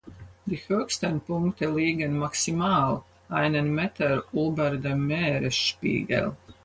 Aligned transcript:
Die 0.47 0.57
höchsten 0.67 1.21
Punkte 1.21 1.69
liegen 1.69 2.17
maximal 2.17 3.03
einen 3.29 3.69
Meter 3.71 4.23
über 4.33 4.71
dem 4.75 5.05
Meeresspiegel. 5.05 6.35